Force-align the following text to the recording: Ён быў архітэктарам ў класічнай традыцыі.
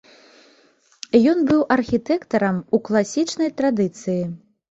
Ён 1.31 1.37
быў 1.49 1.59
архітэктарам 1.75 2.57
ў 2.61 2.77
класічнай 2.87 3.49
традыцыі. 3.61 4.21